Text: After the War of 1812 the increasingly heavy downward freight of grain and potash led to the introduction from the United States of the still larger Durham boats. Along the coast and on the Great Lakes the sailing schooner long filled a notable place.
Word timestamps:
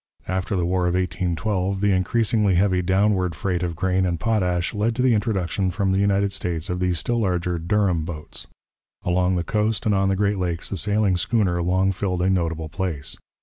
After 0.27 0.55
the 0.55 0.65
War 0.65 0.87
of 0.87 0.95
1812 0.95 1.79
the 1.79 1.91
increasingly 1.91 2.55
heavy 2.55 2.81
downward 2.81 3.35
freight 3.35 3.61
of 3.61 3.75
grain 3.75 4.03
and 4.03 4.19
potash 4.19 4.73
led 4.73 4.95
to 4.95 5.03
the 5.03 5.13
introduction 5.13 5.69
from 5.69 5.91
the 5.91 5.99
United 5.99 6.31
States 6.33 6.71
of 6.71 6.79
the 6.79 6.93
still 6.95 7.19
larger 7.21 7.59
Durham 7.59 8.03
boats. 8.03 8.47
Along 9.03 9.35
the 9.35 9.43
coast 9.43 9.85
and 9.85 9.93
on 9.93 10.09
the 10.09 10.15
Great 10.15 10.39
Lakes 10.39 10.71
the 10.71 10.75
sailing 10.77 11.17
schooner 11.17 11.61
long 11.61 11.91
filled 11.91 12.23
a 12.23 12.31
notable 12.31 12.67
place. 12.67 13.15